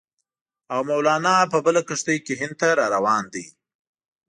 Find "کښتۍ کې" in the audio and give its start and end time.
1.87-2.33